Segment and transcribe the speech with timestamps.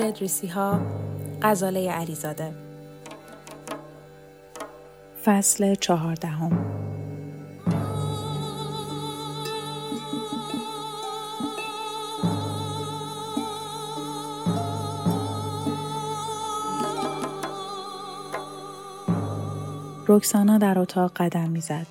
[0.00, 0.80] ادریسی ها
[1.42, 2.52] غزاله علیزاده
[5.24, 6.82] فصل چهاردهم
[20.08, 21.86] رکسانا در اتاق قدم می‌زد.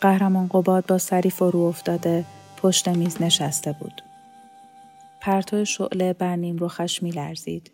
[0.00, 2.24] قهرمان قباد با سری فرو افتاده
[2.62, 4.02] پشت میز نشسته بود.
[5.26, 7.70] پرتو شعله بر نیم رخش می لرزید.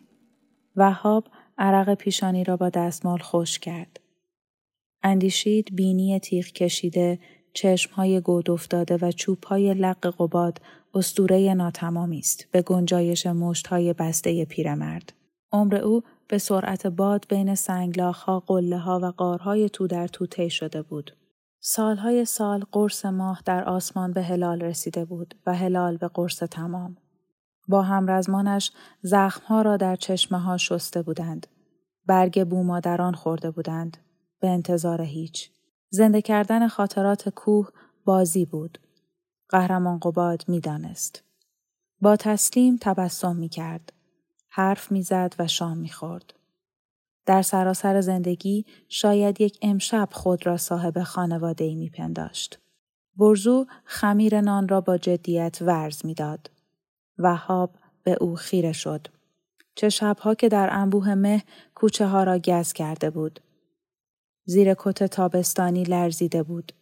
[0.75, 3.99] وهاب عرق پیشانی را با دستمال خوش کرد.
[5.03, 7.19] اندیشید بینی تیغ کشیده،
[7.53, 10.61] چشمهای گود افتاده و چوبهای لق قباد
[10.93, 15.13] استوره ناتمامی است به گنجایش مشتهای بسته پیرمرد.
[15.51, 20.49] عمر او به سرعت باد بین سنگلاخها، قله ها و قارهای تو در تو طی
[20.49, 21.15] شده بود.
[21.59, 26.97] سالهای سال قرص ماه در آسمان به هلال رسیده بود و هلال به قرص تمام.
[27.67, 31.47] با همرزمانش زخمها را در چشمه ها شسته بودند.
[32.05, 33.97] برگ بومادران خورده بودند.
[34.39, 35.51] به انتظار هیچ.
[35.89, 37.69] زنده کردن خاطرات کوه
[38.05, 38.77] بازی بود.
[39.49, 41.23] قهرمان قباد می‌دانست.
[42.01, 43.93] با تسلیم تبسم می کرد.
[44.49, 46.33] حرف می‌زد و شام می‌خورد.
[47.25, 52.59] در سراسر زندگی شاید یک امشب خود را صاحب خانواده ای میپنداشت.
[53.17, 56.49] برزو خمیر نان را با جدیت ورز می‌داد.
[57.17, 59.07] وهاب به او خیره شد.
[59.75, 61.43] چه شبها که در انبوه مه
[61.75, 63.39] کوچه ها را گز کرده بود.
[64.45, 66.73] زیر کت تابستانی لرزیده بود.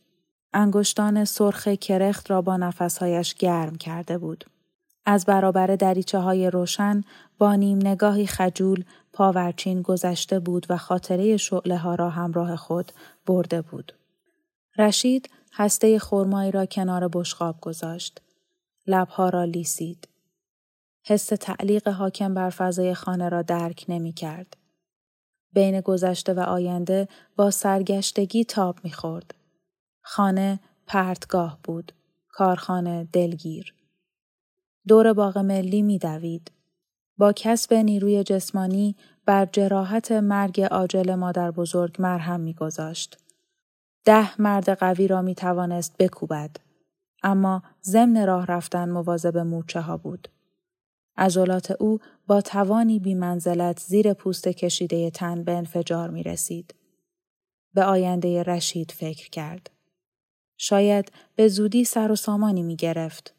[0.54, 4.46] انگشتان سرخ کرخت را با نفسهایش گرم کرده بود.
[5.06, 7.04] از برابر دریچه های روشن
[7.38, 12.92] با نیم نگاهی خجول پاورچین گذشته بود و خاطره شعله ها را همراه خود
[13.26, 13.94] برده بود.
[14.78, 18.22] رشید هسته خرمایی را کنار بشقاب گذاشت.
[18.88, 20.08] لبها را لیسید.
[21.04, 24.58] حس تعلیق حاکم بر فضای خانه را درک نمی کرد.
[25.54, 29.34] بین گذشته و آینده با سرگشتگی تاب می خورد.
[30.02, 31.92] خانه پرتگاه بود.
[32.30, 33.76] کارخانه دلگیر.
[34.88, 36.52] دور باغ ملی می دوید.
[37.18, 38.96] با کسب نیروی جسمانی
[39.26, 43.18] بر جراحت مرگ عاجل مادر بزرگ مرهم میگذاشت.
[44.06, 46.58] ده مرد قوی را می توانست بکوبد.
[47.24, 50.28] اما ضمن راه رفتن مواظب مورچه ها بود.
[51.18, 56.76] عضلات او با توانی بی منزلت زیر پوست کشیده تن به انفجار می رسید.
[57.74, 59.70] به آینده رشید فکر کرد.
[60.58, 63.36] شاید به زودی سر و سامانی می گرفت.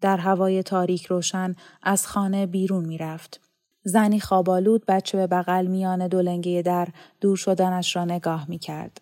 [0.00, 3.40] در هوای تاریک روشن از خانه بیرون می رفت.
[3.82, 6.88] زنی خوابالود بچه به بغل میان دولنگه در
[7.20, 9.00] دور شدنش را نگاه می کرد.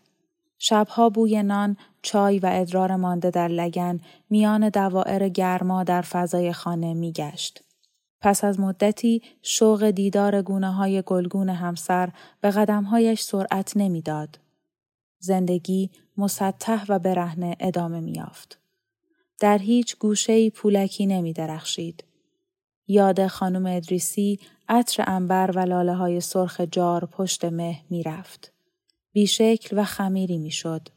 [0.59, 4.00] شبها بوی نان، چای و ادرار مانده در لگن
[4.31, 7.65] میان دوائر گرما در فضای خانه می گشت.
[8.21, 14.39] پس از مدتی شوق دیدار گونه های گلگون همسر به قدمهایش سرعت نمی‌داد.
[15.19, 18.59] زندگی مسطح و برهنه ادامه میافت.
[19.41, 22.05] در هیچ گوشهی پولکی نمی درخشید.
[22.87, 28.53] یاد خانم ادریسی عطر انبر و لاله های سرخ جار پشت مه می رفت.
[29.12, 30.89] بیشکل و خمیری می شد.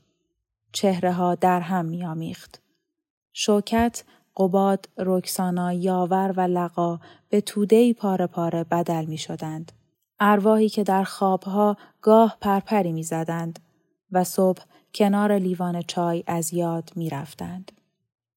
[0.72, 2.62] چهره ها در هم می آمیخت.
[3.34, 4.04] شوکت،
[4.38, 7.00] قباد، رکسانا، یاور و لقا
[7.30, 9.72] به تودهی پاره پاره بدل می شدند.
[10.20, 13.60] ارواحی که در خوابها گاه پرپری می زدند
[14.12, 14.64] و صبح
[14.94, 17.72] کنار لیوان چای از یاد می رفتند.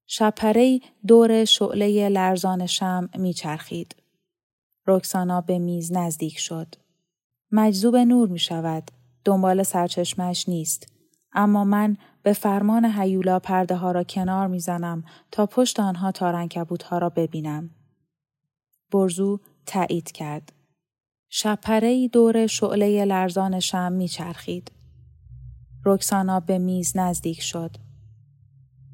[0.06, 3.96] شپری دور شعله لرزان شم میچرخید.
[4.86, 6.74] رکسانا به میز نزدیک شد.
[7.52, 8.90] مجذوب نور می شود.
[9.24, 10.92] دنبال سرچشمش نیست.
[11.32, 16.98] اما من به فرمان هیولا پرده ها را کنار می‌زنم تا پشت آنها تارنکبوت ها
[16.98, 17.70] را ببینم.
[18.92, 20.52] برزو تایید کرد.
[21.28, 24.72] شپری دور شعله لرزان شم میچرخید.
[25.84, 27.76] رکسانا به میز نزدیک شد.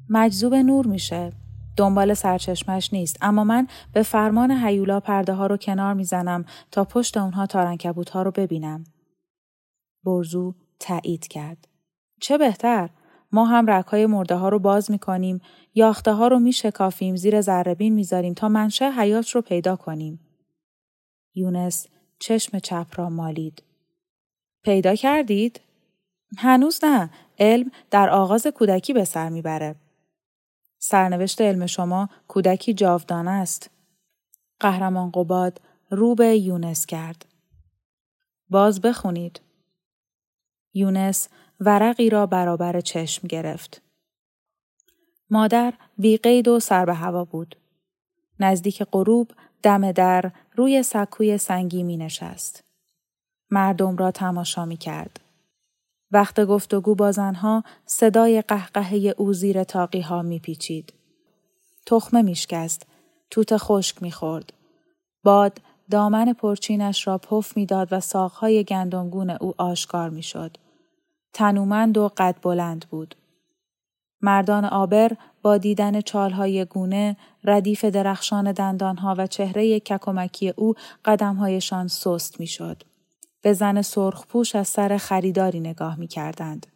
[0.09, 1.33] مجذوب نور میشه.
[1.77, 7.17] دنبال سرچشمش نیست اما من به فرمان هیولا پرده ها رو کنار می‌زنم تا پشت
[7.17, 8.83] اونها تارنکبوت ها رو ببینم.
[10.05, 11.67] برزو تایید کرد.
[12.21, 12.89] چه بهتر
[13.31, 15.41] ما هم رکهای مرده ها رو باز می‌کنیم
[15.75, 20.19] یاخته ها رو میشکافیم زیر ذربین می‌ذاریم تا منشه حیات رو پیدا کنیم.
[21.35, 21.87] یونس
[22.19, 23.63] چشم چپ را مالید.
[24.63, 25.61] پیدا کردید؟
[26.37, 27.09] هنوز نه.
[27.39, 29.75] علم در آغاز کودکی به سر می‌بره.
[30.79, 33.69] سرنوشت علم شما کودکی جاودانه است.
[34.59, 37.25] قهرمان قباد رو به یونس کرد.
[38.49, 39.41] باز بخونید.
[40.73, 41.27] یونس
[41.61, 43.81] ورقی را برابر چشم گرفت.
[45.29, 47.55] مادر بیقید و سر به هوا بود.
[48.39, 49.31] نزدیک غروب
[49.63, 52.63] دم در روی سکوی سنگی می نشست.
[53.49, 55.19] مردم را تماشا می کرد.
[56.11, 60.93] وقت گفتگو با زنها صدای قهقهه او زیر تاقی ها می پیچید.
[61.85, 62.87] تخمه میشکست.
[63.29, 64.53] توت خشک می‌خورد.
[65.23, 65.61] باد
[65.91, 70.57] دامن پرچینش را پف می‌داد و ساقهای گندمگون او آشکار می‌شد.
[71.33, 73.15] تنومند و قد بلند بود.
[74.21, 75.11] مردان آبر
[75.41, 80.73] با دیدن چالهای گونه، ردیف درخشان دندانها و چهره ککمکی او
[81.05, 82.83] قدمهایشان سست می‌شد.
[83.41, 86.67] به زن سرخپوش از سر خریداری نگاه می کردند.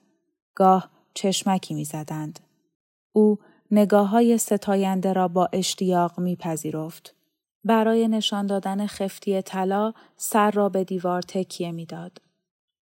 [0.55, 2.39] گاه چشمکی می زدند.
[3.11, 3.39] او
[3.71, 7.15] نگاه های ستاینده را با اشتیاق می پذیرفت.
[7.63, 12.21] برای نشان دادن خفتی طلا سر را به دیوار تکیه می‌داد.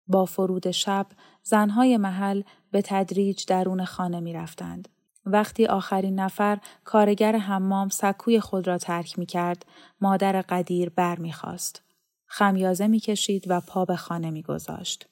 [0.07, 1.07] با فرود شب
[1.43, 2.41] زنهای محل
[2.71, 4.89] به تدریج درون خانه می رفتند.
[5.25, 9.65] وقتی آخرین نفر کارگر حمام سکوی خود را ترک می کرد،
[10.01, 11.81] مادر قدیر بر می خواست.
[12.25, 15.07] خمیازه می کشید و پا به خانه می گذاشت.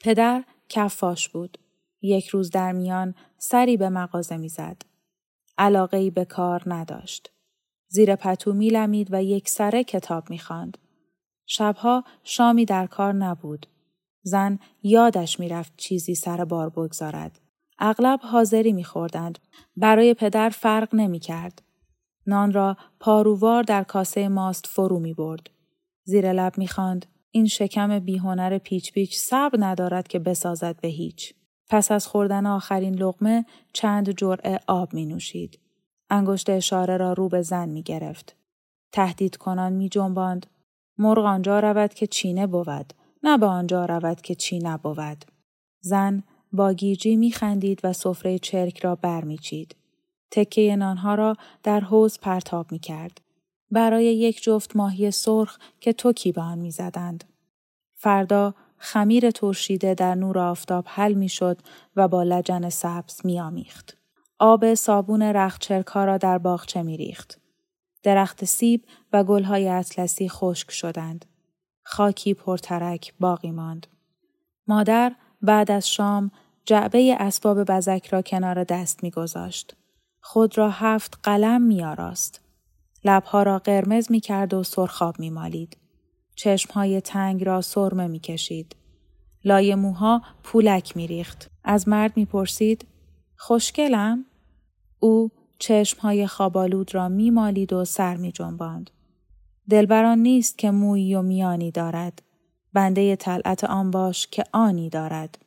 [0.00, 1.58] پدر کفاش بود.
[2.02, 4.82] یک روز در میان سری به مغازه می زد.
[5.58, 7.30] علاقه ای به کار نداشت.
[7.88, 10.78] زیر پتو می لمید و یک سره کتاب می خاند.
[11.46, 13.66] شبها شامی در کار نبود.
[14.26, 17.40] زن یادش می‌رفت چیزی سر بار بگذارد.
[17.78, 19.38] اغلب حاضری میخوردند.
[19.76, 21.62] برای پدر فرق نمی کرد.
[22.26, 25.50] نان را پارووار در کاسه ماست فرو می برد.
[26.04, 31.34] زیر لب می‌خواند این شکم بیهنر پیچ پیچ صبر ندارد که بسازد به هیچ.
[31.68, 35.58] پس از خوردن آخرین لغمه چند جرعه آب می نوشید.
[36.10, 38.36] انگشت اشاره را رو به زن می گرفت.
[38.92, 40.46] تهدید کنان می جنباند.
[40.98, 42.92] مرغ آنجا رود که چینه بود.
[43.22, 45.24] نه به آنجا رود که چی نبود.
[45.80, 46.22] زن
[46.52, 49.76] با گیجی می خندید و سفره چرک را برمیچید.
[50.30, 53.20] تکه نانها را در حوز پرتاب می کرد.
[53.70, 57.24] برای یک جفت ماهی سرخ که توکی به آن می‌زدند.
[57.94, 61.58] فردا خمیر ترشیده در نور آفتاب حل می‌شد
[61.96, 63.96] و با لجن سبز میآمیخت.
[64.38, 67.40] آب صابون رختچرکها را در باغچه میریخت.
[68.02, 71.24] درخت سیب و گلهای اطلسی خشک شدند.
[71.88, 73.86] خاکی پرترک باقی ماند.
[74.66, 75.12] مادر
[75.42, 76.30] بعد از شام
[76.64, 79.76] جعبه اسباب بزک را کنار دست میگذاشت.
[80.20, 82.40] خود را هفت قلم میآراست.
[83.04, 85.76] لبها را قرمز می کرد و سرخاب مالید.
[86.34, 88.76] چشمهای تنگ را سرمه می کشید.
[89.44, 91.50] لای موها پولک می ریخت.
[91.64, 92.86] از مرد می پرسید
[93.36, 94.24] خوشگلم؟
[95.00, 98.90] او چشمهای خوابالود را می مالید و سر می جنباند.
[99.70, 102.22] دلبران نیست که مویی و میانی دارد.
[102.72, 105.38] بنده طلعت آن باش که آنی دارد.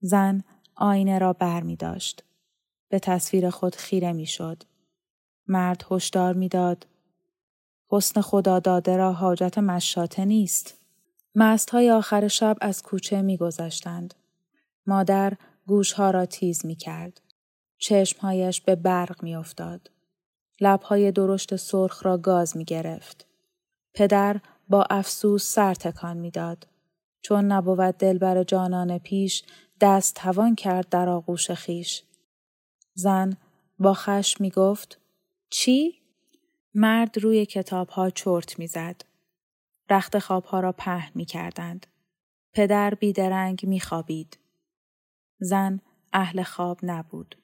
[0.00, 0.42] زن
[0.76, 2.24] آینه را بر می داشت.
[2.88, 4.62] به تصویر خود خیره می شد.
[5.46, 6.86] مرد هشدار می‌داد
[7.88, 10.74] حسن خدا داده را حاجت مشاته نیست.
[11.34, 14.14] مست های آخر شب از کوچه میگذشتند.
[14.86, 15.32] مادر
[15.66, 17.20] گوشها را تیز می کرد.
[17.78, 19.90] چشمهایش به برق می افتاد.
[20.60, 23.31] لبهای درشت سرخ را گاز می گرفت.
[23.94, 26.66] پدر با افسوس سر تکان می‌داد.
[27.20, 29.42] چون نبود دلبر جانان پیش
[29.80, 32.02] دست توان کرد در آغوش خیش.
[32.94, 33.36] زن
[33.78, 35.00] با خشم می گفت
[35.50, 35.98] چی؟
[36.74, 39.02] مرد روی کتاب ها چرت می‌زد.
[39.90, 41.86] رخت خواب ها را پهن می کردند.
[42.52, 44.38] پدر بیدرنگ می خوابید.
[45.40, 45.80] زن
[46.12, 47.38] اهل خواب نبود.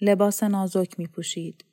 [0.00, 1.64] لباس نازک می پوشید.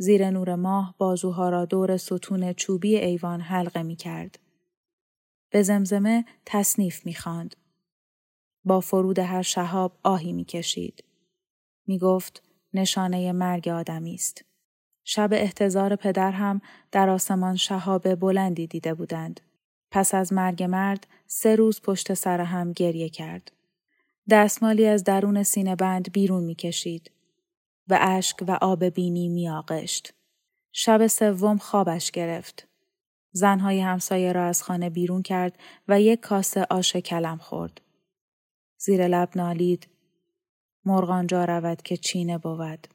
[0.00, 4.38] زیر نور ماه بازوها را دور ستون چوبی ایوان حلقه می کرد.
[5.50, 7.56] به زمزمه تصنیف می خاند.
[8.64, 11.04] با فرود هر شهاب آهی می کشید.
[11.86, 12.42] می گفت
[12.74, 14.44] نشانه مرگ آدمی است.
[15.04, 16.60] شب احتضار پدر هم
[16.92, 19.40] در آسمان شهاب بلندی دیده بودند.
[19.90, 23.52] پس از مرگ مرد سه روز پشت سر هم گریه کرد.
[24.30, 27.10] دستمالی از درون سینه بند بیرون می کشید.
[27.88, 30.14] به اشک و آب بینی می آغشت.
[30.72, 32.68] شب سوم خوابش گرفت.
[33.32, 37.80] زنهای همسایه را از خانه بیرون کرد و یک کاسه آش کلم خورد.
[38.78, 39.88] زیر لب نالید.
[40.84, 42.88] مرغان جا رود که چینه بود.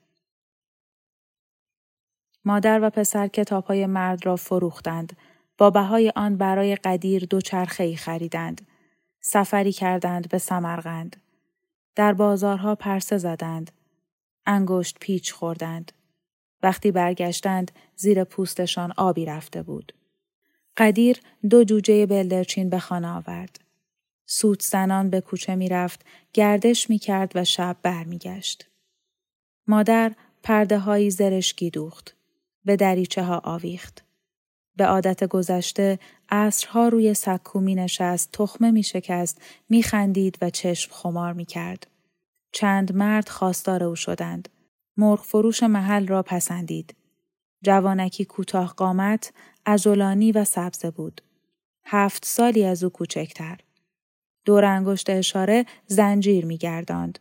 [2.45, 5.17] مادر و پسر کتاب های مرد را فروختند.
[5.57, 8.67] با بهای آن برای قدیر دو چرخه ای خریدند.
[9.19, 11.21] سفری کردند به سمرقند.
[11.95, 13.71] در بازارها پرسه زدند.
[14.45, 15.91] انگشت پیچ خوردند.
[16.63, 19.93] وقتی برگشتند زیر پوستشان آبی رفته بود.
[20.77, 21.19] قدیر
[21.49, 23.59] دو جوجه بلدرچین به خانه آورد.
[24.25, 28.69] سود زنان به کوچه می رفت، گردش می کرد و شب برمیگشت.
[29.67, 30.11] مادر
[30.43, 32.15] پرده هایی زرشکی دوخت.
[32.65, 34.03] به دریچه ها آویخت.
[34.75, 40.91] به عادت گذشته عصرها روی سکو می نشست، تخمه می شکست، می خندید و چشم
[40.93, 41.87] خمار می کرد.
[42.53, 44.49] چند مرد خواستار او شدند.
[44.97, 46.95] مرغ فروش محل را پسندید.
[47.63, 49.33] جوانکی کوتاه قامت،
[49.65, 51.21] ازولانی و سبزه بود.
[51.85, 53.57] هفت سالی از او کوچکتر.
[54.45, 57.19] دور انگشت اشاره زنجیر می گرداند.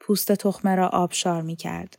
[0.00, 1.98] پوست تخمه را آبشار می کرد.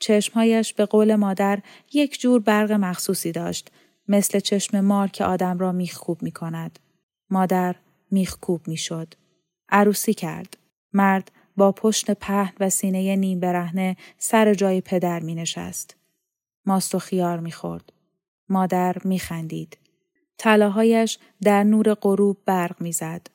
[0.00, 1.58] چشمهایش به قول مادر
[1.92, 3.70] یک جور برق مخصوصی داشت
[4.08, 6.78] مثل چشم مار که آدم را میخکوب می کند.
[7.30, 7.76] مادر
[8.10, 9.14] میخکوب می شد.
[9.68, 10.56] عروسی کرد.
[10.92, 15.96] مرد با پشت پهن و سینه نیم برهنه سر جای پدر می نشست.
[16.66, 17.92] ماست و خیار می خورد.
[18.48, 19.78] مادر می خندید.
[20.38, 23.26] طلاهایش در نور غروب برق می‌زد.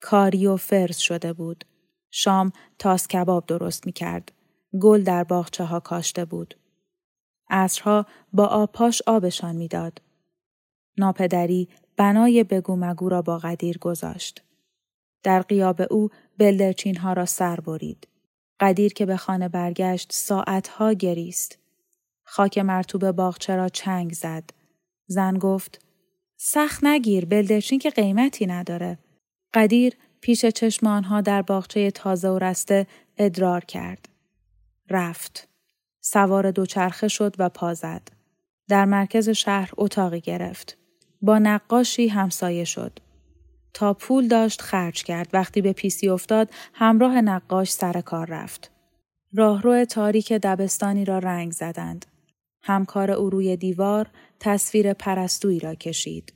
[0.00, 1.64] کاری و فرز شده بود.
[2.10, 4.32] شام تاس کباب درست می کرد.
[4.80, 6.54] گل در باغچه ها کاشته بود.
[7.50, 10.02] عصرها با آبپاش آبشان می‌داد.
[10.98, 14.42] ناپدری بنای بگو مگو را با قدیر گذاشت.
[15.22, 18.08] در قیاب او بلدرچین ها را سر برید.
[18.60, 21.58] قدیر که به خانه برگشت ساعتها گریست.
[22.24, 24.50] خاک مرتوب باغچه را چنگ زد.
[25.06, 25.84] زن گفت
[26.36, 28.98] سخت نگیر بلدرچین که قیمتی نداره.
[29.54, 32.86] قدیر پیش چشم آنها در باغچه تازه و رسته
[33.18, 34.08] ادرار کرد.
[34.90, 35.48] رفت.
[36.00, 38.08] سوار دوچرخه شد و پا زد.
[38.68, 40.76] در مرکز شهر اتاقی گرفت.
[41.22, 43.00] با نقاشی همسایه شد.
[43.74, 45.30] تا پول داشت خرج کرد.
[45.32, 48.70] وقتی به پیسی افتاد همراه نقاش سر کار رفت.
[49.32, 52.06] راهرو تاریک دبستانی را رنگ زدند.
[52.62, 54.06] همکار او روی دیوار
[54.40, 56.32] تصویر پرستویی را کشید.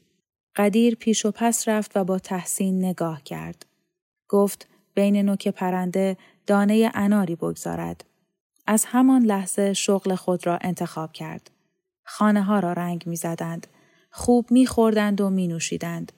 [0.56, 3.66] قدیر پیش و پس رفت و با تحسین نگاه کرد.
[4.28, 8.04] گفت بین نوک پرنده دانه اناری بگذارد.
[8.66, 11.50] از همان لحظه شغل خود را انتخاب کرد.
[12.04, 13.66] خانه ها را رنگ می زدند.
[14.10, 16.12] خوب می خوردند و می نوشیدند.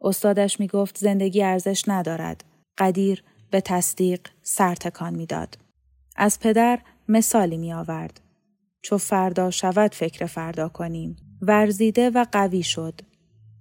[0.00, 2.44] استادش می گفت زندگی ارزش ندارد.
[2.78, 5.58] قدیر به تصدیق سرتکان می‌داد.
[6.16, 8.20] از پدر مثالی می آورد.
[8.82, 11.16] چو فردا شود فکر فردا کنیم.
[11.42, 13.00] ورزیده و قوی شد.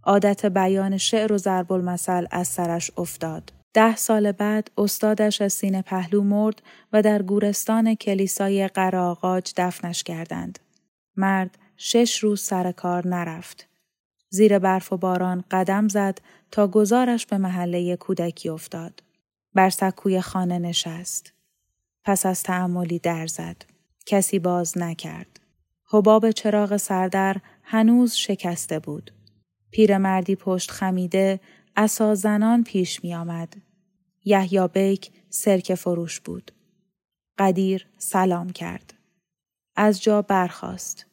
[0.04, 3.54] عادت بیان شعر و ضرب المثل از سرش افتاد.
[3.74, 6.62] ده سال بعد استادش از سینه پهلو مرد
[6.94, 10.60] و در گورستان کلیسای قراغاج دفنش کردند.
[11.18, 13.68] مرد شش روز سر کار نرفت.
[14.30, 16.20] زیر برف و باران قدم زد
[16.52, 19.04] تا گزارش به محله کودکی افتاد.
[19.54, 21.34] بر سکوی خانه نشست.
[22.04, 23.66] پس از تعملی در زد.
[24.06, 25.40] کسی باز نکرد.
[25.86, 29.12] حباب چراغ سردر هنوز شکسته بود.
[29.72, 31.40] پیرمردی پشت خمیده
[32.14, 33.54] زنان پیش می آمد.
[34.26, 36.52] یحیی بیک سرک فروش بود.
[37.38, 38.94] قدیر سلام کرد.
[39.76, 41.06] از جا برخاست.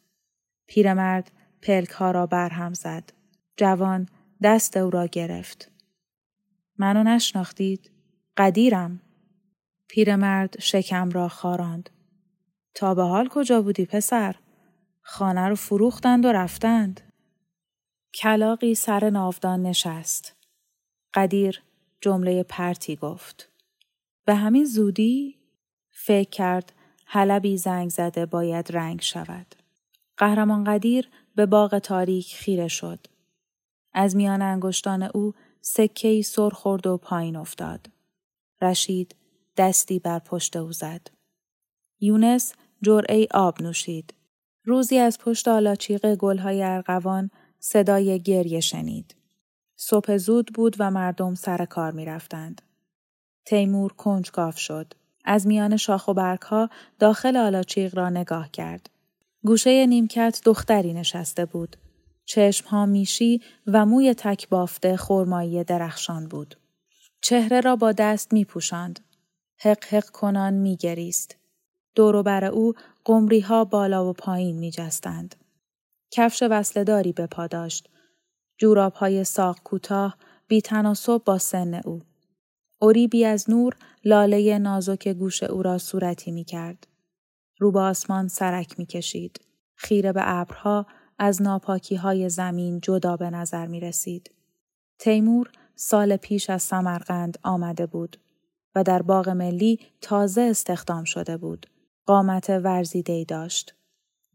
[0.67, 1.31] پیرمرد
[1.63, 3.13] پلک ها را برهم زد.
[3.57, 4.09] جوان
[4.43, 5.71] دست او را گرفت.
[6.77, 7.91] منو نشناختید؟
[8.37, 9.01] قدیرم.
[9.87, 11.89] پیرمرد شکم را خاراند.
[12.73, 14.35] تا به حال کجا بودی پسر؟
[15.01, 17.01] خانه رو فروختند و رفتند.
[18.13, 20.35] کلاقی سر ناودان نشست.
[21.13, 21.61] قدیر
[22.01, 23.49] جمله پرتی گفت.
[24.25, 25.39] به همین زودی؟
[25.91, 26.73] فکر کرد
[27.05, 29.55] حلبی زنگ زده باید رنگ شود.
[30.17, 33.07] قهرمان قدیر به باغ تاریک خیره شد.
[33.93, 37.87] از میان انگشتان او سکهی سر خورد و پایین افتاد.
[38.61, 39.15] رشید
[39.57, 41.07] دستی بر پشت او زد.
[41.99, 44.13] یونس جرعه آب نوشید.
[44.65, 49.15] روزی از پشت آلاچیق گلهای ارغوان صدای گریه شنید.
[49.75, 52.61] صبح زود بود و مردم سر کار می رفتند.
[53.45, 54.93] تیمور کنجکاو شد.
[55.25, 58.89] از میان شاخ و برگها داخل آلاچیق را نگاه کرد.
[59.45, 61.77] گوشه نیمکت دختری نشسته بود.
[62.25, 66.55] چشمها میشی و موی تک بافته خورمایی درخشان بود.
[67.21, 68.99] چهره را با دست می پوشند.
[69.59, 71.37] حق حق کنان می گریست.
[72.25, 72.73] بر او
[73.05, 75.35] قمری ها بالا و پایین می جستند.
[76.11, 77.89] کفش وصلداری به پا داشت.
[78.57, 82.01] جوراب های ساق کوتاه بی تناسب با سن او.
[82.81, 86.87] اوریبی از نور لاله نازک گوش او را صورتی می کرد.
[87.59, 89.41] رو به آسمان سرک می کشید.
[89.75, 90.85] خیره به ابرها
[91.19, 94.31] از ناپاکی های زمین جدا به نظر می رسید.
[94.99, 98.17] تیمور سال پیش از سمرقند آمده بود
[98.75, 101.67] و در باغ ملی تازه استخدام شده بود.
[102.05, 103.75] قامت ورزیده داشت.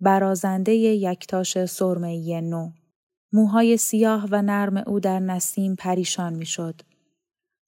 [0.01, 2.71] برازنده یکتاش سرمهی نو.
[3.33, 6.81] موهای سیاه و نرم او در نسیم پریشان می‌شد.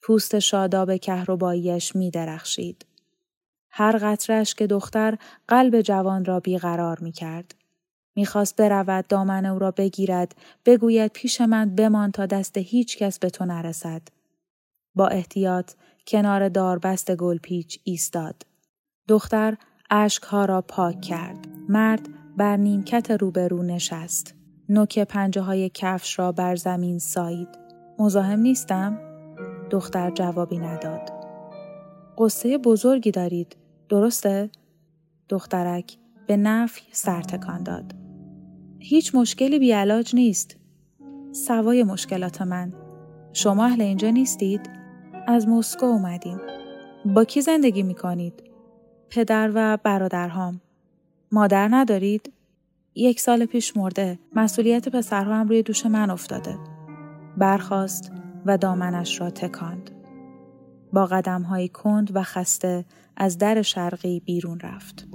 [0.03, 2.87] پوست شاداب کهرباییش می درخشید.
[3.71, 7.55] هر قطرش که دختر قلب جوان را بیقرار می کرد.
[8.17, 10.35] می‌خواست برود دامن او را بگیرد
[10.67, 14.03] بگوید پیش من بمان تا دست هیچ کس به تو نرسد.
[14.95, 15.73] با احتیاط
[16.07, 18.43] کنار داربست گلپیچ ایستاد.
[19.09, 19.57] دختر
[19.91, 21.49] اشکها را پاک کرد.
[21.69, 24.35] مرد بر نیمکت روبرو نشست.
[24.69, 27.49] نوک پنجه های کفش را بر زمین سایید.
[27.99, 28.99] مزاحم نیستم؟
[29.71, 31.13] دختر جوابی نداد.
[32.19, 33.57] قصه بزرگی دارید.
[33.91, 34.51] درسته؟
[35.29, 37.95] دخترک به نفی سرتکان داد.
[38.79, 40.57] هیچ مشکلی بیعلاج نیست.
[41.33, 42.73] سوای مشکلات من.
[43.33, 44.71] شما اهل اینجا نیستید؟
[45.27, 46.39] از مسکو اومدیم.
[47.05, 48.43] با کی زندگی می کنید؟
[49.09, 50.61] پدر و برادرهام.
[51.33, 52.33] مادر ندارید؟
[52.95, 54.19] یک سال پیش مرده.
[54.37, 56.59] مسئولیت پسرها هم روی دوش من افتاده.
[57.37, 58.13] برخاست
[58.47, 60.00] و دامنش را تکاند.
[60.93, 62.85] با قدم های کند و خسته
[63.17, 65.07] از در شرقی بیرون رفت.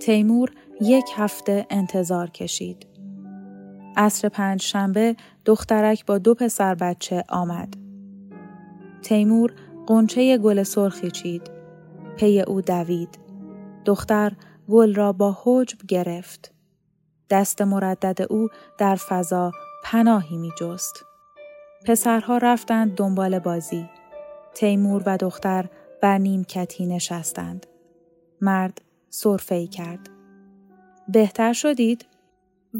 [0.00, 2.86] تیمور یک هفته انتظار کشید.
[3.96, 7.77] عصر پنج شنبه دخترک با دو پسر بچه آمد.
[9.02, 9.54] تیمور
[9.86, 11.50] قنچه گل سرخی چید.
[12.16, 13.18] پی او دوید.
[13.84, 14.32] دختر
[14.68, 16.54] گل را با حجب گرفت.
[17.30, 19.52] دست مردد او در فضا
[19.84, 21.04] پناهی می جست.
[21.86, 23.88] پسرها رفتند دنبال بازی.
[24.54, 25.68] تیمور و دختر
[26.02, 27.66] بر نیمکتی نشستند.
[28.40, 28.80] مرد
[29.10, 30.10] سرفه کرد.
[31.08, 32.06] بهتر شدید؟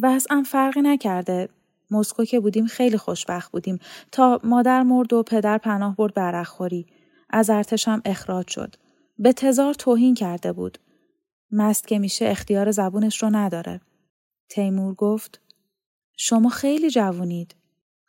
[0.02, 1.48] وضعم فرقی نکرده.
[1.90, 3.79] مسکو که بودیم خیلی خوشبخت بودیم
[4.12, 6.87] تا مادر مرد و پدر پناه برد برخوری.
[7.31, 8.74] از ارتشم اخراج شد.
[9.18, 10.79] به تزار توهین کرده بود.
[11.53, 13.81] مست که میشه اختیار زبونش رو نداره.
[14.51, 15.40] تیمور گفت
[16.16, 17.55] شما خیلی جوونید.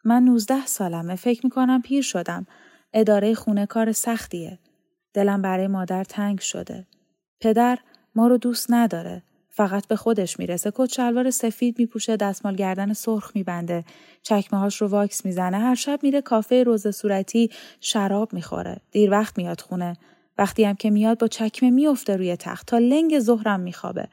[0.05, 1.15] من نوزده سالمه.
[1.15, 2.45] فکر می‌کنم پیر شدم.
[2.93, 4.59] اداره خونه کار سختیه.
[5.13, 6.87] دلم برای مادر تنگ شده.
[7.41, 7.79] پدر
[8.15, 9.23] ما رو دوست نداره.
[9.59, 10.71] فقط به خودش می‌رسه.
[10.75, 13.85] کت شلوار سفید میپوشه، دستمال گردن سرخ میبنده،
[14.23, 15.57] چکمه هاش رو واکس می‌زنه.
[15.57, 17.49] هر شب میره کافه روز صورتی
[17.81, 18.81] شراب می‌خوره.
[18.91, 19.97] دیر وقت میاد خونه.
[20.37, 24.07] وقتی هم که میاد با چکمه میفته روی تخت تا لنگ ظهرم میخوابه.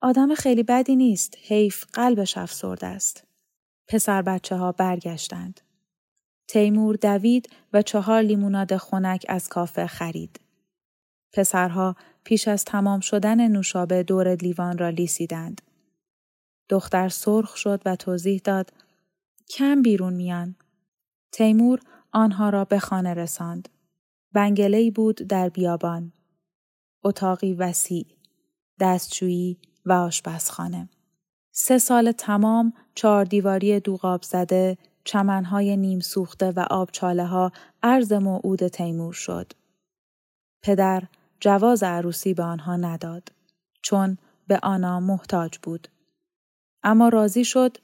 [0.00, 1.34] آدم خیلی بدی نیست.
[1.42, 3.24] حیف قلبش افسرده است.
[3.88, 5.60] پسر بچه ها برگشتند.
[6.48, 10.40] تیمور دوید و چهار لیموناد خنک از کافه خرید.
[11.32, 11.96] پسرها
[12.30, 15.60] پیش از تمام شدن نوشابه دور لیوان را لیسیدند.
[16.68, 18.72] دختر سرخ شد و توضیح داد
[19.48, 20.54] کم بیرون میان.
[21.32, 21.80] تیمور
[22.12, 23.68] آنها را به خانه رساند.
[24.32, 26.12] بنگلهی بود در بیابان.
[27.04, 28.06] اتاقی وسیع.
[28.80, 30.88] دستشویی و آشپزخانه.
[31.52, 38.68] سه سال تمام چهار دیواری دوغاب زده، چمنهای نیم سوخته و آبچاله ها عرض موعود
[38.68, 39.52] تیمور شد.
[40.62, 41.02] پدر
[41.40, 43.32] جواز عروسی به آنها نداد
[43.82, 45.88] چون به آنها محتاج بود.
[46.82, 47.76] اما راضی شد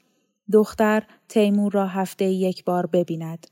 [0.53, 3.47] دختر تیمور را هفته یک بار ببیند.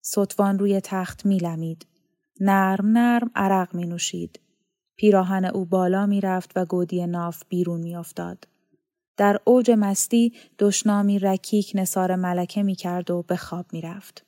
[0.00, 1.86] سطوان روی تخت میلمید.
[2.40, 4.40] نرم نرم عرق می نوشید.
[4.96, 8.48] پیراهن او بالا می رفت و گودی ناف بیرون می افتاد.
[9.16, 14.26] در اوج مستی دشنامی رکیک نصار ملکه می کرد و به خواب می رفت.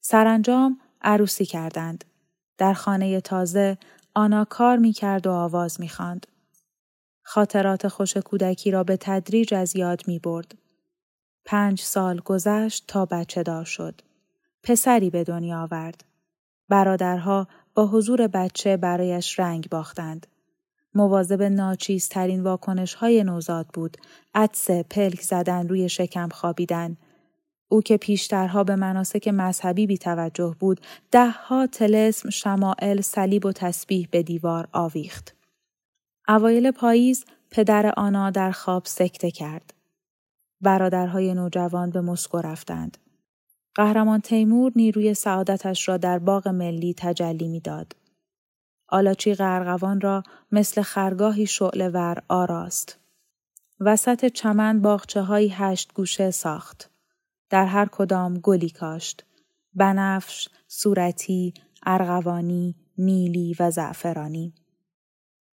[0.00, 2.04] سرانجام عروسی کردند.
[2.58, 3.78] در خانه تازه
[4.14, 6.26] آنا کار می کرد و آواز می خاند.
[7.22, 10.54] خاطرات خوش کودکی را به تدریج از یاد می برد.
[11.44, 14.00] پنج سال گذشت تا بچه دار شد.
[14.62, 16.04] پسری به دنیا آورد.
[16.68, 20.26] برادرها با حضور بچه برایش رنگ باختند.
[20.94, 23.96] مواظب ناچیزترین واکنش های نوزاد بود.
[24.34, 26.96] عدسه پلک زدن روی شکم خوابیدن.
[27.74, 34.08] او که پیشترها به مناسک مذهبی بی توجه بود، دهها تلسم، شمائل، صلیب و تسبیح
[34.10, 35.36] به دیوار آویخت.
[36.28, 39.74] اوایل پاییز پدر آنا در خواب سکته کرد.
[40.60, 42.98] برادرهای نوجوان به مسکو رفتند.
[43.74, 47.96] قهرمان تیمور نیروی سعادتش را در باغ ملی تجلی می‌داد.
[48.88, 52.98] آلاچی غرقوان را مثل خرگاهی ور آراست.
[53.80, 56.93] وسط چمن باغچه هشت گوشه ساخت.
[57.54, 59.24] در هر کدام گلی کاشت.
[59.74, 61.54] بنفش، صورتی،
[61.86, 64.54] ارغوانی، نیلی و زعفرانی.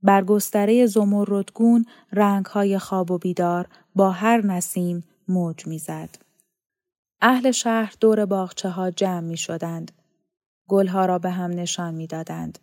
[0.04, 6.10] بر گستره زمردگون رنگهای خواب و بیدار با هر نسیم موج می‌زد.
[7.22, 9.92] اهل شهر دور باغچه ها جمع می شدند.
[10.68, 12.60] گلها را به هم نشان می دادند.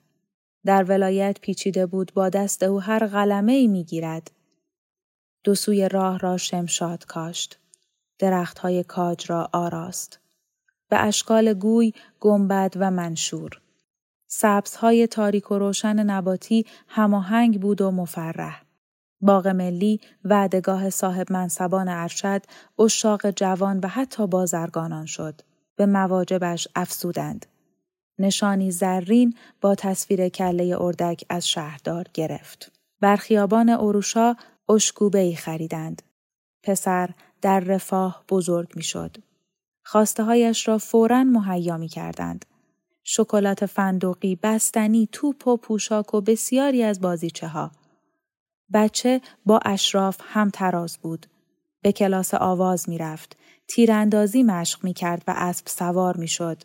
[0.65, 4.31] در ولایت پیچیده بود با دست او هر غلمه ای می گیرد.
[5.45, 7.59] دو سوی راه را شمشاد کاشت.
[8.19, 10.21] درخت های کاج را آراست.
[10.89, 13.61] به اشکال گوی، گنبد و منشور.
[14.27, 18.63] سبزهای تاریک و روشن نباتی هماهنگ بود و مفرح.
[19.21, 22.43] باغ ملی وعدگاه صاحب منصبان ارشد،
[22.79, 25.41] اشاق جوان و حتی بازرگانان شد.
[25.77, 27.47] به مواجبش افسودند.
[28.19, 32.73] نشانی زرین با تصویر کله اردک از شهردار گرفت.
[33.01, 34.37] بر خیابان اروشا
[34.69, 36.03] اشکوبه ای خریدند.
[36.63, 39.17] پسر در رفاه بزرگ می شد.
[39.85, 42.45] خواسته هایش را فورا مهیا می کردند.
[43.05, 47.71] شکلات فندقی، بستنی، توپ و پوشاک و بسیاری از بازیچه ها.
[48.75, 51.27] بچه با اشراف هم تراز بود.
[51.83, 53.37] به کلاس آواز می رفت.
[53.69, 56.63] تیراندازی مشق می کرد و اسب سوار می شد.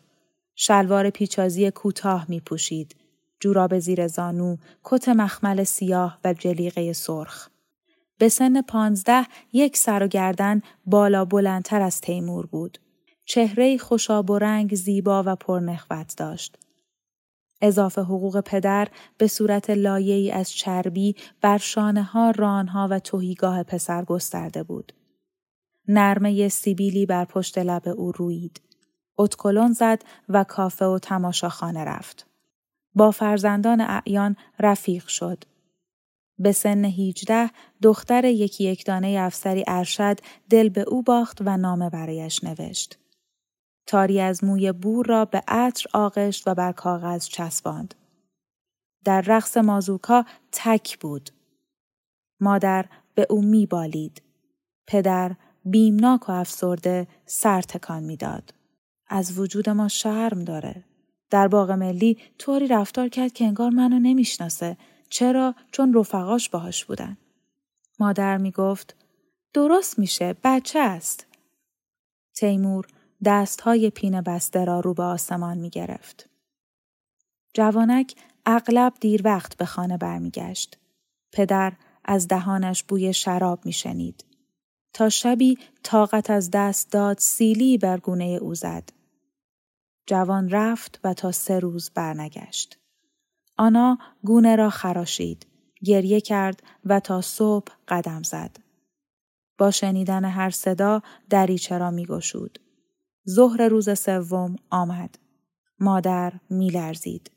[0.54, 2.96] شلوار پیچازی کوتاه می پوشید.
[3.40, 7.48] جوراب زیر زانو، کت مخمل سیاه و جلیقه سرخ.
[8.18, 12.78] به سن پانزده یک سر و گردن بالا بلندتر از تیمور بود.
[13.24, 16.58] چهره خوشاب و رنگ زیبا و پرنخوت داشت.
[17.60, 24.04] اضافه حقوق پدر به صورت لایه‌ای از چربی بر شانه ها، رانها و توهیگاه پسر
[24.04, 24.92] گسترده بود.
[25.88, 28.60] نرمه سیبیلی بر پشت لب او روید.
[29.18, 32.26] اتکلون زد و کافه و تماشاخانه رفت.
[32.94, 35.44] با فرزندان اعیان رفیق شد.
[36.38, 37.50] به سن هیجده
[37.82, 40.18] دختر یکی یک دانه افسری ارشد
[40.50, 42.98] دل به او باخت و نامه برایش نوشت.
[43.86, 47.94] تاری از موی بور را به عطر آغشت و بر کاغذ چسباند.
[49.04, 51.30] در رقص مازوکا تک بود.
[52.40, 54.22] مادر به او میبالید.
[54.86, 58.54] پدر بیمناک و افسرده سر تکان می‌داد.
[59.08, 60.84] از وجود ما شرم داره.
[61.30, 64.76] در باغ ملی طوری رفتار کرد که انگار منو نمی‌شناسه.
[65.08, 67.16] چرا؟ چون رفقاش باهاش بودن.
[67.98, 68.96] مادر می‌گفت
[69.52, 71.26] درست میشه بچه است.
[72.34, 72.86] تیمور
[73.24, 76.28] دستهای پینه بسته را رو به آسمان می گرفت.
[77.54, 78.14] جوانک
[78.46, 80.78] اغلب دیر وقت به خانه برمیگشت.
[81.32, 81.72] پدر
[82.04, 84.24] از دهانش بوی شراب میشنید.
[84.92, 88.88] تا شبی طاقت از دست داد سیلی بر گونه او زد.
[90.06, 92.78] جوان رفت و تا سه روز برنگشت.
[93.56, 95.46] آنا گونه را خراشید.
[95.84, 98.56] گریه کرد و تا صبح قدم زد.
[99.58, 102.58] با شنیدن هر صدا دریچه را می گشود.
[103.28, 105.18] ظهر روز سوم آمد.
[105.80, 107.30] مادر میلرزید.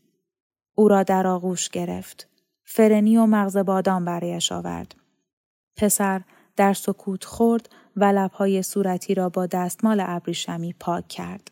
[0.76, 2.28] او را در آغوش گرفت.
[2.66, 4.96] فرنی و مغز بادام برایش آورد.
[5.76, 6.22] پسر
[6.56, 11.52] در سکوت خورد و لبهای صورتی را با دستمال ابریشمی پاک کرد.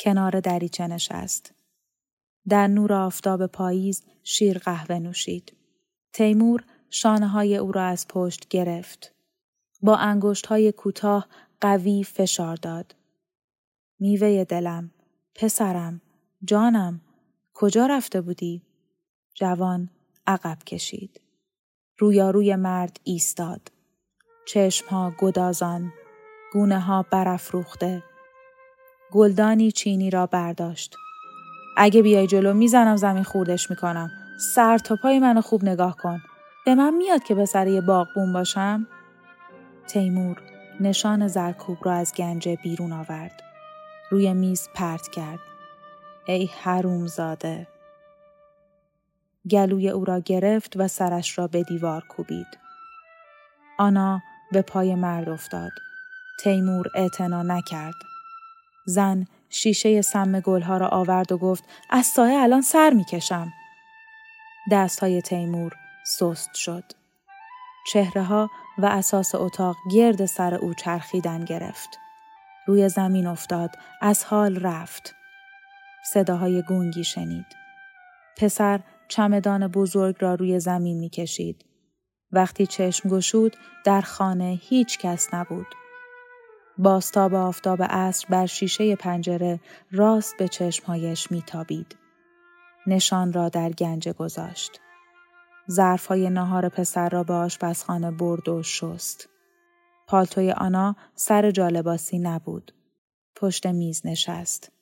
[0.00, 1.53] کنار دریچه نشست.
[2.48, 5.52] در نور آفتاب پاییز شیر قهوه نوشید.
[6.12, 9.14] تیمور شانه های او را از پشت گرفت.
[9.82, 11.26] با انگشت های کوتاه
[11.60, 12.94] قوی فشار داد.
[13.98, 14.90] میوه دلم،
[15.34, 16.00] پسرم،
[16.44, 17.00] جانم،
[17.54, 18.62] کجا رفته بودی؟
[19.34, 19.90] جوان
[20.26, 21.20] عقب کشید.
[21.98, 23.72] رویاروی مرد ایستاد.
[24.46, 25.92] چشمها گدازان،
[26.52, 28.02] گونه ها برافروخته.
[29.12, 30.96] گلدانی چینی را برداشت.
[31.76, 34.10] اگه بیای جلو می‌زنم زمین خوردش می‌کنم.
[34.38, 36.22] سر تا پای منو خوب نگاه کن.
[36.66, 38.86] به من میاد که به سر یه باغبون باشم؟
[39.86, 40.36] تیمور
[40.80, 43.42] نشان زرکوب را از گنجه بیرون آورد.
[44.10, 45.38] روی میز پرت کرد.
[46.26, 47.66] ای حروم زاده.
[49.50, 52.58] گلوی او را گرفت و سرش را به دیوار کوبید.
[53.78, 55.72] آنا به پای مرد افتاد.
[56.40, 57.94] تیمور اعتنا نکرد.
[58.86, 63.52] زن شیشه سم گلها را آورد و گفت از سایه الان سر می‌کشم.
[65.00, 65.72] های تیمور
[66.06, 66.84] سست شد.
[67.92, 71.98] چهره ها و اساس اتاق گرد سر او چرخیدن گرفت.
[72.66, 73.70] روی زمین افتاد.
[74.00, 75.14] از حال رفت.
[76.12, 77.46] صداهای گونگی شنید.
[78.36, 81.64] پسر چمدان بزرگ را روی زمین می کشید.
[82.32, 85.66] وقتی چشم گشود در خانه هیچ کس نبود.
[86.78, 89.60] باستاب آفتاب عصر بر شیشه پنجره
[89.90, 91.96] راست به چشمهایش میتابید.
[92.86, 94.80] نشان را در گنجه گذاشت.
[95.70, 99.28] ظرفهای نهار پسر را به آشپزخانه برد و شست.
[100.06, 102.72] پالتوی آنا سر جالباسی نبود.
[103.36, 104.72] پشت میز نشست.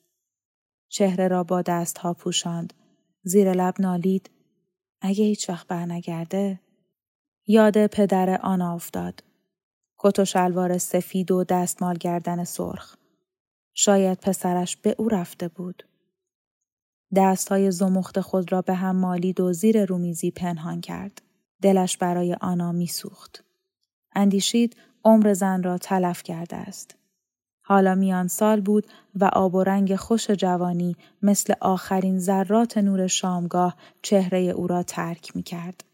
[0.88, 2.74] چهره را با دستها پوشاند.
[3.22, 4.30] زیر لب نالید.
[5.00, 6.60] اگه هیچ وقت برنگرده؟
[7.46, 9.22] یاد پدر آنا افتاد.
[10.04, 12.96] کت و شلوار سفید و دستمال گردن سرخ.
[13.74, 15.82] شاید پسرش به او رفته بود.
[17.16, 21.22] دستهای زمخت خود را به هم مالید و زیر رومیزی پنهان کرد.
[21.62, 23.44] دلش برای آنا میسوخت.
[24.14, 26.96] اندیشید عمر زن را تلف کرده است.
[27.64, 33.76] حالا میان سال بود و آب و رنگ خوش جوانی مثل آخرین ذرات نور شامگاه
[34.02, 35.84] چهره او را ترک می کرد.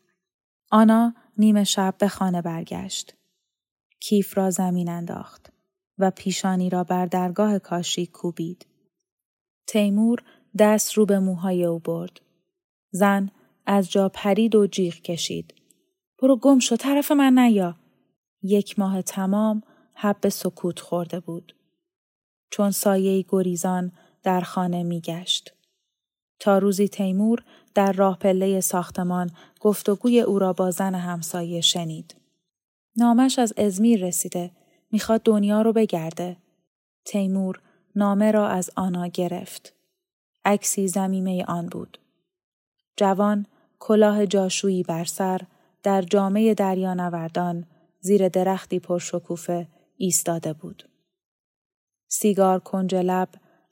[0.70, 3.17] آنا نیمه شب به خانه برگشت.
[4.00, 5.52] کیف را زمین انداخت
[5.98, 8.66] و پیشانی را بر درگاه کاشی کوبید.
[9.66, 10.18] تیمور
[10.58, 12.20] دست رو به موهای او برد.
[12.90, 13.30] زن
[13.66, 15.54] از جا پرید و جیغ کشید.
[16.22, 17.76] برو گم شو طرف من نیا.
[18.42, 19.62] یک ماه تمام
[19.94, 21.56] حب سکوت خورده بود.
[22.50, 25.54] چون سایه گریزان در خانه میگشت.
[26.40, 29.30] تا روزی تیمور در راه پله ساختمان
[29.60, 32.14] گفتگوی او را با زن همسایه شنید.
[32.98, 34.50] نامش از ازمیر رسیده.
[34.92, 36.36] می‌خواد دنیا رو بگرده.
[37.04, 37.60] تیمور
[37.96, 39.74] نامه را از آنا گرفت.
[40.44, 41.98] عکسی زمیمه آن بود.
[42.96, 43.46] جوان
[43.78, 45.40] کلاه جاشویی بر سر
[45.82, 47.66] در جامعه دریانوردان
[48.00, 50.88] زیر درختی پرشکوفه ایستاده بود.
[52.08, 53.28] سیگار کنج لب،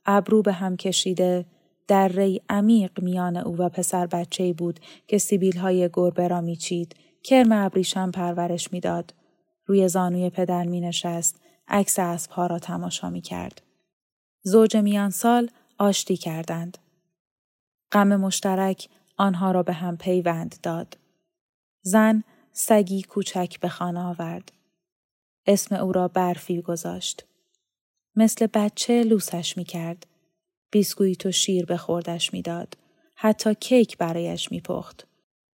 [0.06, 1.46] ابرو به هم کشیده،
[1.88, 6.94] در ری عمیق میان او و پسر بچه بود که سیبیل های گربه را میچید،
[7.26, 9.14] کرم ابریشم پرورش می‌داد.
[9.64, 13.62] روی زانوی پدر می نشست، عکس اسبها را تماشا می کرد.
[14.42, 16.78] زوج میان سال آشتی کردند.
[17.92, 20.98] غم مشترک آنها را به هم پیوند داد.
[21.82, 24.52] زن سگی کوچک به خانه آورد.
[25.46, 27.24] اسم او را برفی گذاشت.
[28.16, 30.06] مثل بچه لوسش می کرد.
[30.70, 32.76] بیسکویت و شیر به خوردش می‌داد.
[33.14, 35.06] حتی کیک برایش میپخت.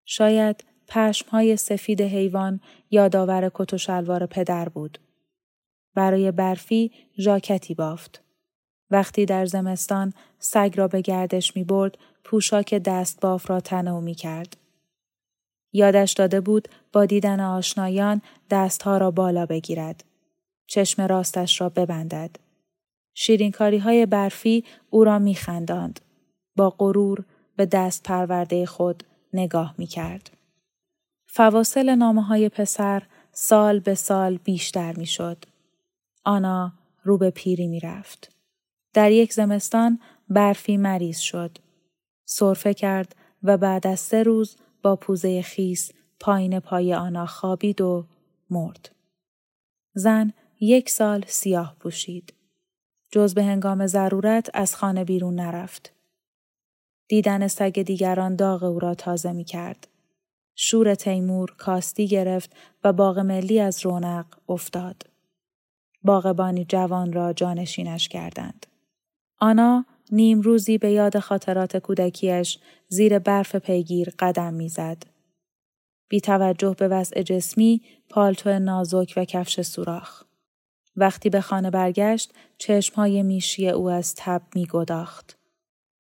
[0.05, 4.99] شاید پشمهای سفید حیوان یادآور کت و شلوار پدر بود.
[5.95, 8.23] برای برفی ژاکتی بافت.
[8.91, 14.15] وقتی در زمستان سگ را به گردش می برد، پوشاک دست باف را تنو می
[14.15, 14.57] کرد.
[15.73, 20.05] یادش داده بود با دیدن آشنایان دستها را بالا بگیرد.
[20.67, 22.37] چشم راستش را ببندد.
[23.15, 26.01] شیرینکاری های برفی او را می خنداند.
[26.57, 27.25] با غرور
[27.57, 30.42] به دست پرورده خود نگاه می کرد.
[31.35, 35.45] فواصل نامه های پسر سال به سال بیشتر می شد.
[36.25, 38.37] آنا رو به پیری می رفت.
[38.93, 41.59] در یک زمستان برفی مریض شد.
[42.25, 48.07] صرفه کرد و بعد از سه روز با پوزه خیس پایین پای آنا خوابید و
[48.51, 48.91] مرد.
[49.95, 52.35] زن یک سال سیاه پوشید.
[53.11, 55.93] جز به هنگام ضرورت از خانه بیرون نرفت.
[57.09, 59.89] دیدن سگ دیگران داغ او را تازه می کرد.
[60.55, 65.07] شور تیمور کاستی گرفت و باغ ملی از رونق افتاد.
[66.03, 68.67] باغبانی جوان را جانشینش کردند.
[69.39, 75.07] آنا نیم روزی به یاد خاطرات کودکیش زیر برف پیگیر قدم می‌زد.
[76.09, 80.25] بی توجه به وضع جسمی، پالتو نازک و کفش سوراخ.
[80.97, 85.39] وقتی به خانه برگشت، چشمهای میشی او از تب می گداخت.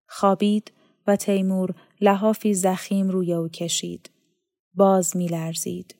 [0.08, 0.72] خوابید
[1.06, 4.10] و تیمور لحافی زخیم روی او کشید.
[4.74, 5.94] باز می لرزید.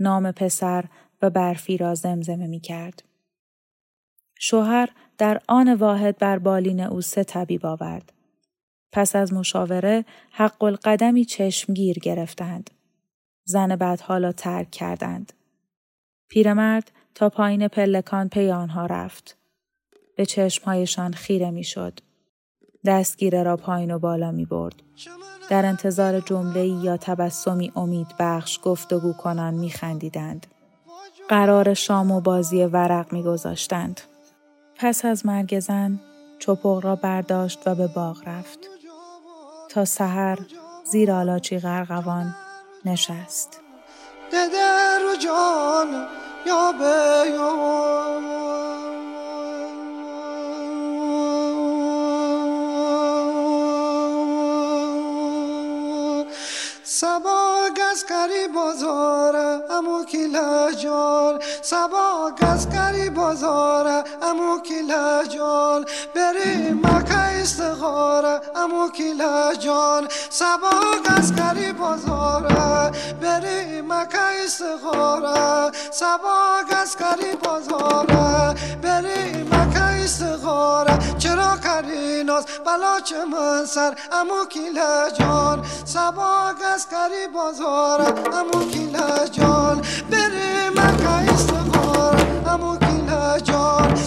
[0.00, 0.84] نام پسر
[1.22, 3.02] و برفی را زمزمه می کرد.
[4.38, 4.88] شوهر
[5.18, 8.12] در آن واحد بر بالین او سه طبیب آورد.
[8.92, 12.70] پس از مشاوره حق القدمی چشمگیر گرفتند.
[13.44, 15.32] زن بعد حالا ترک کردند.
[16.28, 19.36] پیرمرد تا پایین پلکان پی آنها رفت.
[20.16, 22.00] به چشمهایشان خیره می‌شد.
[22.84, 24.82] دستگیره را پایین و بالا می برد.
[25.48, 30.46] در انتظار جمله یا تبسمی امید بخش گفتگو کنان می خندیدند.
[31.28, 34.00] قرار شام و بازی ورق می گذاشتند.
[34.76, 36.00] پس از مرگ زن
[36.38, 38.58] چپق را برداشت و به باغ رفت.
[39.68, 40.38] تا سحر
[40.84, 42.34] زیر آلاچی غرقوان
[42.84, 43.60] نشست.
[44.32, 46.06] ددر جان
[46.46, 46.72] یا
[57.00, 57.57] سبا
[57.98, 59.36] گسکری بازار
[59.70, 65.84] امو کیلا جان سبا گسکری بازار امو کیلا جان
[66.14, 70.70] بری مکه استخاره امو کیلا جان سبا
[71.06, 72.42] گسکری بازار
[73.20, 75.72] بری مکه استخاره.
[75.90, 76.38] سبا
[76.70, 78.06] گسکری بازار
[78.82, 80.98] بری مکه استخاره.
[81.18, 88.60] چرا کری ناز؟ بلا چه من سر امو کیلا جان سبا گسکری بازار استخاره امو
[88.70, 89.82] کیلا جان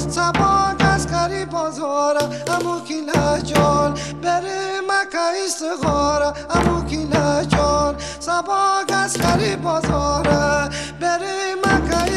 [0.10, 2.18] سبا گسکری بازار.
[2.48, 5.32] امو کیلا جان بری مکه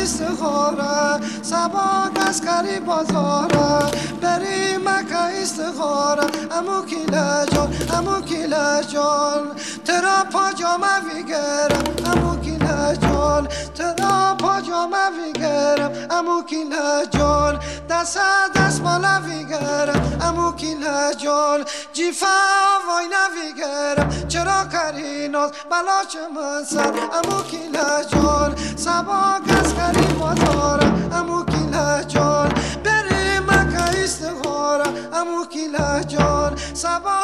[0.04, 3.52] استخاره امو کیلا جان سبا گسکری بازار
[4.22, 6.26] بری مکه استخاره.
[6.58, 9.42] امو کیلا جان امو کیلا جان.
[9.84, 17.58] ترا پاجامه ویگرم امو کیلا جان ترا پاجامه ویگرم امو کیلا جان
[17.90, 18.18] دست
[18.56, 22.36] دست مالا ویگرم امو کیلا جان جیفا
[22.88, 30.06] وای نویگرم چرا کری ناز بلا چه من سر امو کیلا جان سبا گس کری
[30.20, 32.48] بازارم امو کیلا جان
[32.84, 37.23] بری مکه استخاره امو کیلا جان سبا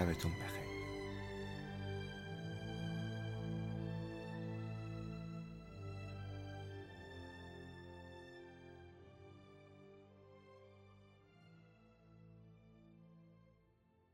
[0.00, 0.59] شبتون بخیر.